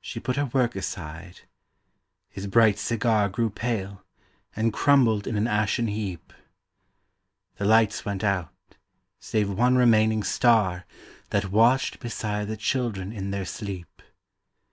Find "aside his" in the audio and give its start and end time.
0.76-2.46